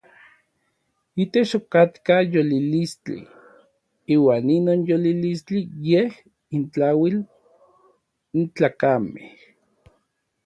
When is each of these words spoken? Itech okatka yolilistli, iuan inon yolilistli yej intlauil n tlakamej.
Itech 1.23 1.51
okatka 1.59 2.15
yolilistli, 2.33 3.17
iuan 4.13 4.45
inon 4.57 4.81
yolilistli 4.89 5.59
yej 5.87 6.11
intlauil 6.55 7.17
n 8.37 8.41
tlakamej. 8.55 9.31